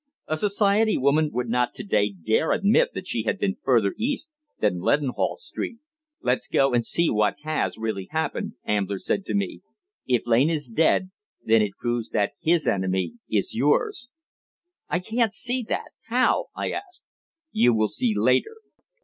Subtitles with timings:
[0.25, 4.31] A society woman would not to day dare admit that she had been further east
[4.59, 5.77] than Leadenhall Street.
[6.23, 9.61] "Let's go and see what has really happened," Ambler said to me.
[10.07, 11.11] "If Lane is dead,
[11.43, 14.09] then it proves that his enemy is yours."
[14.89, 15.91] "I can't see that.
[16.07, 17.03] How?" I asked.
[17.51, 18.55] "You will see later.